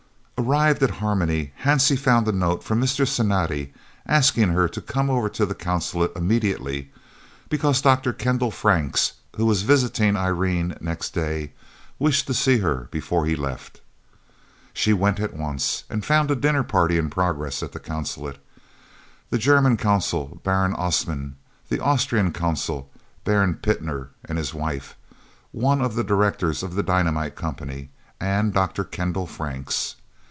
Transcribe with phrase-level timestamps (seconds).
[0.43, 3.07] Arrived at Harmony, Hansie found a note from Mr.
[3.07, 3.71] Cinatti
[4.07, 6.91] asking her to come over to the Consulate immediately,
[7.47, 8.11] because Dr.
[8.11, 11.53] Kendal Franks, who was visiting Irene next day,
[11.99, 13.81] wished to see her before he left.
[14.73, 18.39] She went at once, and found a dinner party in progress at the Consulate,
[19.29, 21.35] the German Consul, Baron Ostmann,
[21.69, 22.89] the Austrian Consul,
[23.25, 24.95] Baron Pitner and his wife,
[25.51, 28.83] one of the directors of the Dynamite Company, and Dr.
[28.83, 29.97] Kendal Franks.